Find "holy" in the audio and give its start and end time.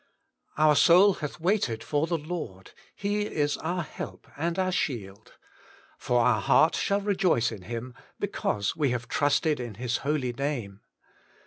9.97-10.33